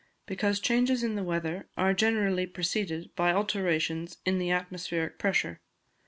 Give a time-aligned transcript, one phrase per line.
[0.25, 5.61] _Because changes in the weather are generally preceded by alterations in the atmospheric pressure.